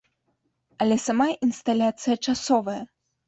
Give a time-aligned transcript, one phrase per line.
[0.85, 2.81] Але сама інсталяцыя часовая.